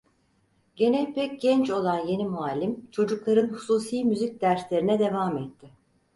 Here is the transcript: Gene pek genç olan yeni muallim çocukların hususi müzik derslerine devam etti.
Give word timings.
Gene 0.75 1.13
pek 1.13 1.41
genç 1.41 1.69
olan 1.69 2.07
yeni 2.07 2.25
muallim 2.25 2.87
çocukların 2.91 3.49
hususi 3.49 4.05
müzik 4.05 4.41
derslerine 4.41 4.99
devam 4.99 5.37
etti. 5.37 5.69